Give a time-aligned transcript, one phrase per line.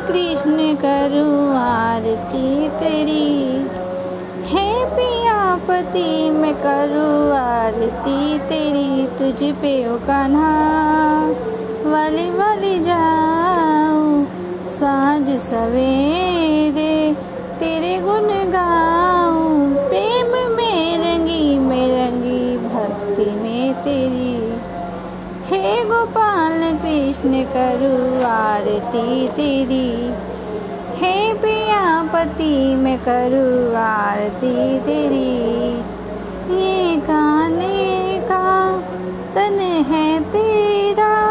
[0.00, 3.58] कृष्ण करु आरती तेरी।
[4.44, 10.50] हे पिया पति, मैं करु आरती तेरी। तुझ पे ओ कान्हा,
[11.90, 14.26] वाली वाली जाऊँ।
[14.70, 17.16] साँझ सवेरे
[17.60, 24.54] तेरे गुण गाऊँ। प्रेम में रंगी में रंगी भक्ति में तेरी।
[25.50, 30.12] हे गोपाल कृष्ण करु आरती तेरी।
[30.96, 35.78] हे पिया पति मैं करु आरती तेरी।
[36.54, 38.78] ये गाने का
[39.34, 39.58] तन
[39.90, 41.27] है तेरा।